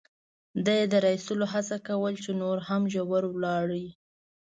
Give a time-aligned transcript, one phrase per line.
[0.65, 3.67] ده یې د را اېستلو هڅه کول، چې نور هم ژور ولاړ.